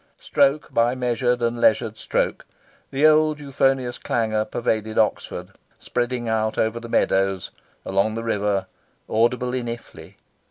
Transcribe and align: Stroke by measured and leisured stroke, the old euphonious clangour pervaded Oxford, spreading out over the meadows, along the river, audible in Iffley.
Stroke 0.17 0.73
by 0.73 0.95
measured 0.95 1.43
and 1.43 1.61
leisured 1.61 1.95
stroke, 1.95 2.43
the 2.89 3.05
old 3.05 3.39
euphonious 3.39 3.99
clangour 3.99 4.45
pervaded 4.45 4.97
Oxford, 4.97 5.49
spreading 5.79 6.27
out 6.27 6.57
over 6.57 6.79
the 6.79 6.89
meadows, 6.89 7.51
along 7.85 8.15
the 8.15 8.23
river, 8.23 8.65
audible 9.07 9.53
in 9.53 9.67
Iffley. 9.67 10.15